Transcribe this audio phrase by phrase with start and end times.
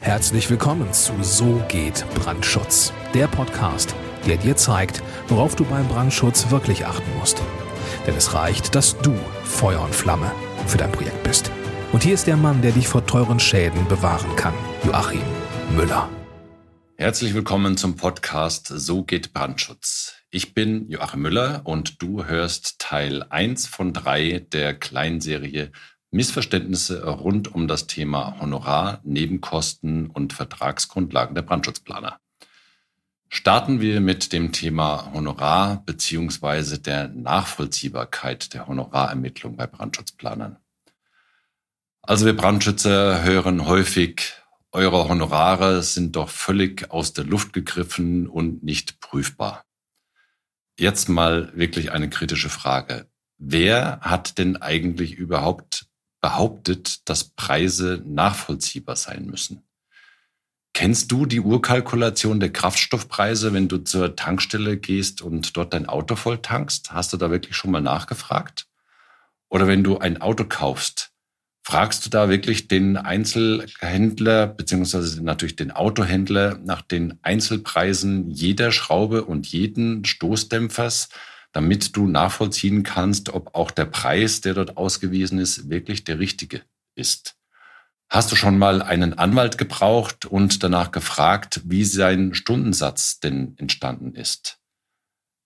[0.00, 6.50] Herzlich willkommen zu So geht Brandschutz, der Podcast, der dir zeigt, worauf du beim Brandschutz
[6.50, 7.42] wirklich achten musst.
[8.06, 10.30] Denn es reicht, dass du Feuer und Flamme
[10.68, 11.50] für dein Projekt bist.
[11.92, 15.20] Und hier ist der Mann, der dich vor teuren Schäden bewahren kann, Joachim
[15.76, 16.08] Müller.
[16.96, 20.14] Herzlich willkommen zum Podcast So geht Brandschutz.
[20.30, 25.72] Ich bin Joachim Müller und du hörst Teil 1 von 3 der Kleinserie
[26.10, 32.18] Missverständnisse rund um das Thema Honorar, Nebenkosten und Vertragsgrundlagen der Brandschutzplaner.
[33.28, 40.56] Starten wir mit dem Thema Honorar beziehungsweise der Nachvollziehbarkeit der Honorarermittlung bei Brandschutzplanern.
[42.00, 44.32] Also wir Brandschützer hören häufig,
[44.72, 49.66] eure Honorare sind doch völlig aus der Luft gegriffen und nicht prüfbar.
[50.78, 53.10] Jetzt mal wirklich eine kritische Frage.
[53.36, 55.87] Wer hat denn eigentlich überhaupt
[56.20, 59.62] behauptet, dass Preise nachvollziehbar sein müssen.
[60.74, 66.14] Kennst du die Urkalkulation der Kraftstoffpreise, wenn du zur Tankstelle gehst und dort dein Auto
[66.14, 66.92] voll tankst?
[66.92, 68.66] Hast du da wirklich schon mal nachgefragt?
[69.48, 71.10] Oder wenn du ein Auto kaufst,
[71.64, 79.24] fragst du da wirklich den Einzelhändler beziehungsweise natürlich den Autohändler nach den Einzelpreisen jeder Schraube
[79.24, 81.08] und jeden Stoßdämpfers?
[81.52, 86.62] Damit du nachvollziehen kannst, ob auch der Preis, der dort ausgewiesen ist, wirklich der richtige
[86.94, 87.36] ist.
[88.10, 94.14] Hast du schon mal einen Anwalt gebraucht und danach gefragt, wie sein Stundensatz denn entstanden
[94.14, 94.58] ist?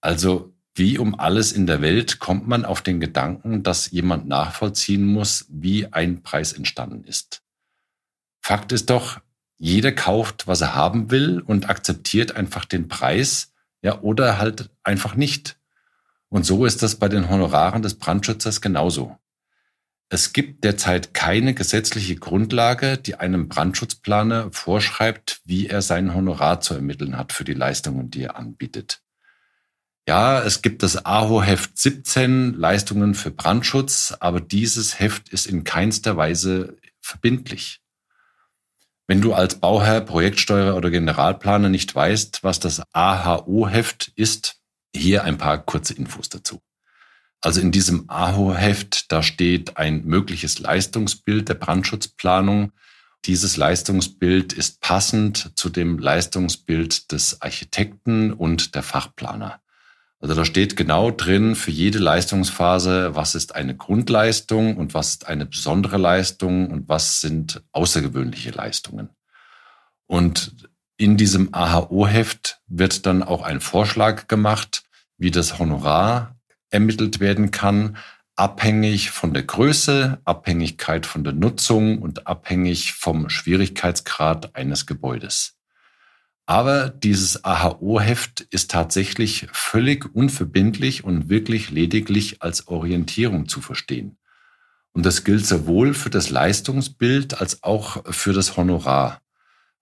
[0.00, 5.04] Also wie um alles in der Welt kommt man auf den Gedanken, dass jemand nachvollziehen
[5.04, 7.42] muss, wie ein Preis entstanden ist.
[8.40, 9.20] Fakt ist doch,
[9.58, 15.14] jeder kauft, was er haben will und akzeptiert einfach den Preis, ja, oder halt einfach
[15.14, 15.59] nicht.
[16.30, 19.18] Und so ist das bei den Honoraren des Brandschützers genauso.
[20.08, 26.74] Es gibt derzeit keine gesetzliche Grundlage, die einem Brandschutzplaner vorschreibt, wie er sein Honorar zu
[26.74, 29.02] ermitteln hat für die Leistungen, die er anbietet.
[30.08, 36.16] Ja, es gibt das AHO-Heft 17 Leistungen für Brandschutz, aber dieses Heft ist in keinster
[36.16, 37.80] Weise verbindlich.
[39.06, 44.59] Wenn du als Bauherr, Projektsteuerer oder Generalplaner nicht weißt, was das AHO-Heft ist,
[44.94, 46.60] hier ein paar kurze Infos dazu.
[47.40, 52.72] Also in diesem AHO-Heft, da steht ein mögliches Leistungsbild der Brandschutzplanung.
[53.24, 59.60] Dieses Leistungsbild ist passend zu dem Leistungsbild des Architekten und der Fachplaner.
[60.20, 65.26] Also da steht genau drin für jede Leistungsphase, was ist eine Grundleistung und was ist
[65.26, 69.08] eine besondere Leistung und was sind außergewöhnliche Leistungen.
[70.06, 70.68] Und
[71.00, 74.82] in diesem AHO-Heft wird dann auch ein Vorschlag gemacht,
[75.16, 76.36] wie das Honorar
[76.68, 77.96] ermittelt werden kann,
[78.36, 85.56] abhängig von der Größe, Abhängigkeit von der Nutzung und abhängig vom Schwierigkeitsgrad eines Gebäudes.
[86.44, 94.18] Aber dieses AHO-Heft ist tatsächlich völlig unverbindlich und wirklich lediglich als Orientierung zu verstehen.
[94.92, 99.22] Und das gilt sowohl für das Leistungsbild als auch für das Honorar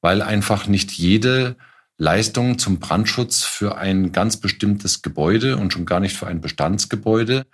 [0.00, 1.56] weil einfach nicht jede
[1.96, 7.46] Leistung zum Brandschutz für ein ganz bestimmtes Gebäude und schon gar nicht für ein Bestandsgebäude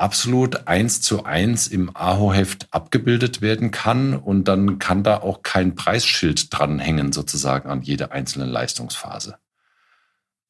[0.00, 5.74] absolut eins zu eins im AHO-Heft abgebildet werden kann und dann kann da auch kein
[5.74, 9.36] Preisschild dranhängen sozusagen an jede einzelne Leistungsphase.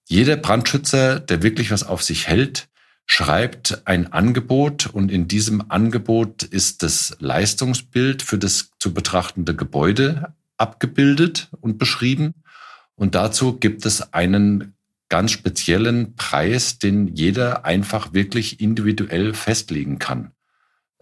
[0.06, 2.68] Jeder Brandschützer, der wirklich was auf sich hält,
[3.06, 10.32] schreibt ein Angebot und in diesem Angebot ist das Leistungsbild für das zu betrachtende Gebäude
[10.60, 12.34] abgebildet und beschrieben.
[12.94, 14.74] Und dazu gibt es einen
[15.08, 20.32] ganz speziellen Preis, den jeder einfach wirklich individuell festlegen kann.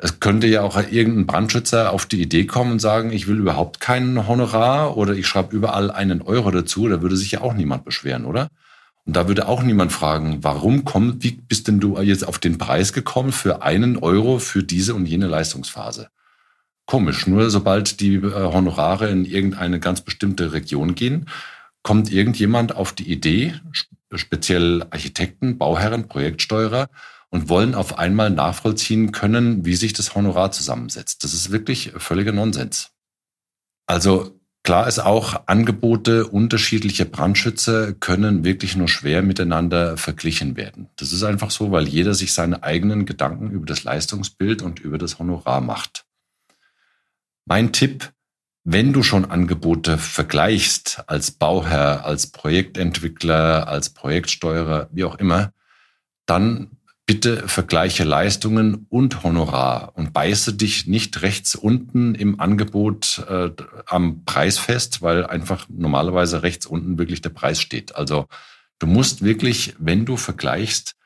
[0.00, 3.80] Es könnte ja auch irgendein Brandschützer auf die Idee kommen und sagen, ich will überhaupt
[3.80, 6.88] keinen Honorar oder ich schreibe überall einen Euro dazu.
[6.88, 8.48] Da würde sich ja auch niemand beschweren, oder?
[9.04, 12.58] Und da würde auch niemand fragen, warum kommt, wie bist denn du jetzt auf den
[12.58, 16.10] Preis gekommen für einen Euro für diese und jene Leistungsphase?
[16.88, 17.28] Komisch.
[17.28, 21.26] Nur sobald die äh, Honorare in irgendeine ganz bestimmte Region gehen,
[21.84, 23.54] kommt irgendjemand auf die Idee,
[24.12, 26.88] speziell Architekten, Bauherren, Projektsteuerer,
[27.30, 31.24] und wollen auf einmal nachvollziehen können, wie sich das Honorar zusammensetzt.
[31.24, 32.90] Das ist wirklich völliger Nonsens.
[33.86, 40.88] Also klar ist auch, Angebote unterschiedlicher Brandschützer können wirklich nur schwer miteinander verglichen werden.
[40.96, 44.96] Das ist einfach so, weil jeder sich seine eigenen Gedanken über das Leistungsbild und über
[44.96, 46.07] das Honorar macht.
[47.48, 48.12] Mein Tipp,
[48.64, 55.54] wenn du schon Angebote vergleichst als Bauherr, als Projektentwickler, als Projektsteuerer, wie auch immer,
[56.26, 63.50] dann bitte vergleiche Leistungen und Honorar und beiße dich nicht rechts unten im Angebot äh,
[63.86, 67.96] am Preis fest, weil einfach normalerweise rechts unten wirklich der Preis steht.
[67.96, 68.26] Also
[68.78, 70.96] du musst wirklich, wenn du vergleichst,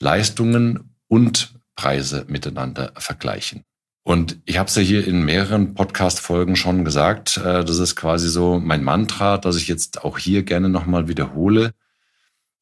[0.00, 3.62] Leistungen und Preise miteinander vergleichen.
[4.06, 8.28] Und ich habe es ja hier in mehreren Podcast-Folgen schon gesagt, äh, das ist quasi
[8.28, 11.72] so mein Mantra, das ich jetzt auch hier gerne nochmal wiederhole.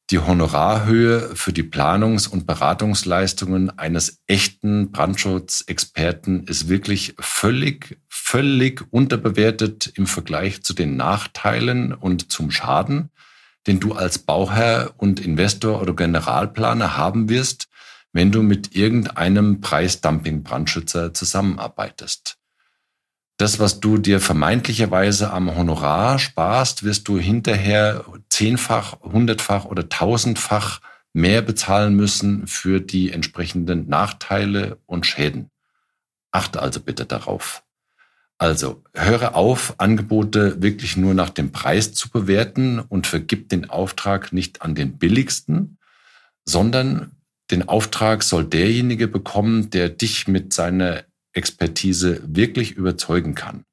[0.09, 9.93] Die Honorarhöhe für die Planungs- und Beratungsleistungen eines echten Brandschutzexperten ist wirklich völlig, völlig unterbewertet
[9.97, 13.11] im Vergleich zu den Nachteilen und zum Schaden,
[13.67, 17.69] den du als Bauherr und Investor oder Generalplaner haben wirst,
[18.15, 22.39] wenn du mit irgendeinem Preisdumping-Brandschützer zusammenarbeitest
[23.37, 30.81] das, was du dir vermeintlicherweise am Honorar sparst, wirst du hinterher zehnfach, hundertfach oder tausendfach
[31.13, 35.51] mehr bezahlen müssen für die entsprechenden Nachteile und Schäden.
[36.31, 37.65] Achte also bitte darauf.
[38.39, 44.33] Also höre auf, Angebote wirklich nur nach dem Preis zu bewerten und vergib den Auftrag
[44.33, 45.79] nicht an den billigsten,
[46.45, 47.13] sondern
[47.55, 53.65] den Auftrag soll derjenige bekommen, der dich mit seiner Expertise wirklich überzeugen kann.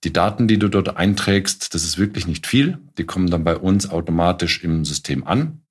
[0.05, 2.77] Die Daten, die du dort einträgst, das ist wirklich nicht viel.
[2.99, 5.63] Die kommen dann bei uns automatisch im System an.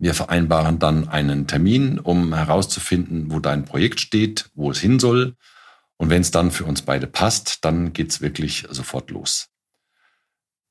[0.00, 5.36] Wir vereinbaren dann einen Termin, um herauszufinden, wo dein Projekt steht, wo es hin soll.
[5.96, 9.50] Und wenn es dann für uns beide passt, dann geht's wirklich sofort los.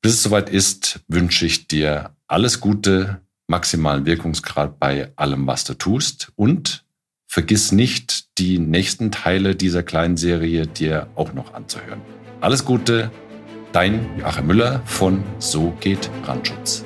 [0.01, 5.73] Bis es soweit ist, wünsche ich dir alles Gute, maximalen Wirkungsgrad bei allem, was du
[5.73, 6.83] tust und
[7.27, 12.01] vergiss nicht, die nächsten Teile dieser kleinen Serie dir auch noch anzuhören.
[12.43, 13.09] Alles Gute,
[13.71, 16.83] dein Joachim Müller von So geht Brandschutz.